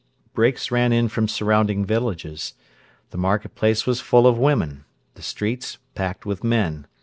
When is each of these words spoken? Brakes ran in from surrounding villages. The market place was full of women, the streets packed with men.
Brakes 0.33 0.71
ran 0.71 0.91
in 0.91 1.09
from 1.09 1.27
surrounding 1.27 1.85
villages. 1.85 2.55
The 3.11 3.19
market 3.19 3.53
place 3.53 3.85
was 3.85 4.01
full 4.01 4.25
of 4.25 4.35
women, 4.39 4.83
the 5.13 5.21
streets 5.21 5.77
packed 5.93 6.25
with 6.25 6.43
men. 6.43 6.87